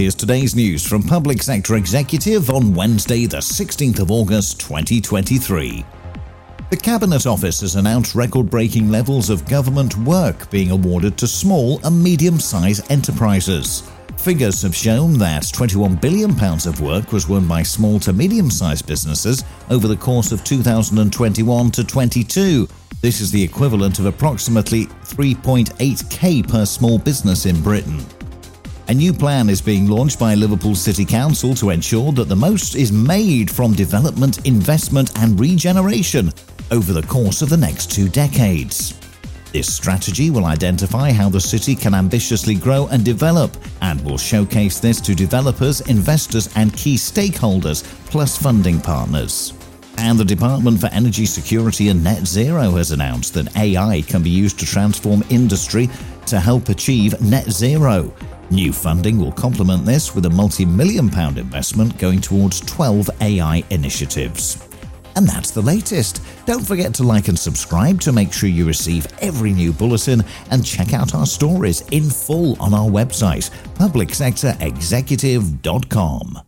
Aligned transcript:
here's 0.00 0.14
today's 0.14 0.56
news 0.56 0.86
from 0.86 1.02
Public 1.02 1.42
Sector 1.42 1.74
Executive 1.76 2.48
on 2.48 2.72
Wednesday, 2.72 3.26
the 3.26 3.36
16th 3.36 3.98
of 3.98 4.10
August 4.10 4.58
2023. 4.58 5.84
The 6.70 6.76
Cabinet 6.78 7.26
Office 7.26 7.60
has 7.60 7.76
announced 7.76 8.14
record 8.14 8.48
breaking 8.48 8.90
levels 8.90 9.28
of 9.28 9.46
government 9.46 9.94
work 9.98 10.48
being 10.50 10.70
awarded 10.70 11.18
to 11.18 11.26
small 11.26 11.84
and 11.84 12.02
medium 12.02 12.40
sized 12.40 12.90
enterprises. 12.90 13.90
Figures 14.16 14.62
have 14.62 14.74
shown 14.74 15.18
that 15.18 15.42
£21 15.42 16.00
billion 16.00 16.30
of 16.30 16.80
work 16.80 17.12
was 17.12 17.28
won 17.28 17.46
by 17.46 17.62
small 17.62 18.00
to 18.00 18.14
medium 18.14 18.50
sized 18.50 18.86
businesses 18.86 19.44
over 19.68 19.86
the 19.86 19.96
course 19.96 20.32
of 20.32 20.42
2021 20.44 21.70
to 21.72 21.84
22, 21.84 22.66
this 23.02 23.20
is 23.20 23.30
the 23.30 23.42
equivalent 23.42 23.98
of 23.98 24.06
approximately 24.06 24.86
3.8k 24.86 26.48
per 26.48 26.64
small 26.64 26.98
business 26.98 27.44
in 27.44 27.62
Britain. 27.62 28.02
A 28.90 28.92
new 28.92 29.12
plan 29.12 29.48
is 29.48 29.60
being 29.60 29.86
launched 29.86 30.18
by 30.18 30.34
Liverpool 30.34 30.74
City 30.74 31.04
Council 31.04 31.54
to 31.54 31.70
ensure 31.70 32.10
that 32.10 32.28
the 32.28 32.34
most 32.34 32.74
is 32.74 32.90
made 32.90 33.48
from 33.48 33.72
development, 33.72 34.44
investment, 34.48 35.16
and 35.20 35.38
regeneration 35.38 36.32
over 36.72 36.92
the 36.92 37.04
course 37.04 37.40
of 37.40 37.50
the 37.50 37.56
next 37.56 37.92
two 37.92 38.08
decades. 38.08 38.98
This 39.52 39.72
strategy 39.72 40.30
will 40.30 40.44
identify 40.44 41.12
how 41.12 41.28
the 41.28 41.40
city 41.40 41.76
can 41.76 41.94
ambitiously 41.94 42.56
grow 42.56 42.88
and 42.88 43.04
develop 43.04 43.56
and 43.80 44.04
will 44.04 44.18
showcase 44.18 44.80
this 44.80 45.00
to 45.02 45.14
developers, 45.14 45.82
investors, 45.82 46.48
and 46.56 46.76
key 46.76 46.96
stakeholders, 46.96 47.84
plus 48.06 48.36
funding 48.36 48.80
partners. 48.80 49.52
And 49.98 50.18
the 50.18 50.24
Department 50.24 50.80
for 50.80 50.88
Energy 50.88 51.26
Security 51.26 51.90
and 51.90 52.02
Net 52.02 52.26
Zero 52.26 52.72
has 52.72 52.90
announced 52.90 53.34
that 53.34 53.56
AI 53.56 54.02
can 54.08 54.24
be 54.24 54.30
used 54.30 54.58
to 54.58 54.66
transform 54.66 55.22
industry 55.30 55.88
to 56.26 56.40
help 56.40 56.70
achieve 56.70 57.20
net 57.20 57.48
zero. 57.48 58.12
New 58.50 58.72
funding 58.72 59.20
will 59.20 59.30
complement 59.30 59.84
this 59.84 60.12
with 60.12 60.26
a 60.26 60.30
multi 60.30 60.64
million 60.64 61.08
pound 61.08 61.38
investment 61.38 61.96
going 61.98 62.20
towards 62.20 62.58
12 62.62 63.08
AI 63.20 63.62
initiatives. 63.70 64.66
And 65.14 65.24
that's 65.24 65.52
the 65.52 65.60
latest. 65.60 66.20
Don't 66.46 66.66
forget 66.66 66.92
to 66.94 67.04
like 67.04 67.28
and 67.28 67.38
subscribe 67.38 68.00
to 68.00 68.10
make 68.12 68.32
sure 68.32 68.48
you 68.48 68.66
receive 68.66 69.06
every 69.20 69.52
new 69.52 69.72
bulletin 69.72 70.24
and 70.50 70.66
check 70.66 70.92
out 70.92 71.14
our 71.14 71.26
stories 71.26 71.82
in 71.92 72.10
full 72.10 72.60
on 72.60 72.74
our 72.74 72.90
website, 72.90 73.50
publicsectorexecutive.com. 73.74 76.42